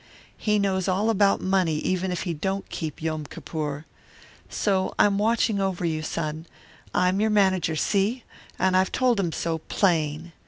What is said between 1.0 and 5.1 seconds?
about money even if he don't keep Yom Kippur. So